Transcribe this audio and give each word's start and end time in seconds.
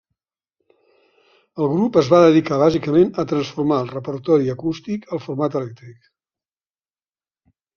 El 1.65 1.69
grup 1.73 1.99
es 2.01 2.09
va 2.13 2.21
dedicar 2.23 2.57
bàsicament 2.61 3.11
a 3.25 3.27
transformar 3.33 3.79
el 3.83 3.93
repertori 3.93 4.51
acústic 4.55 5.07
al 5.19 5.23
format 5.27 5.59
elèctric. 5.61 6.13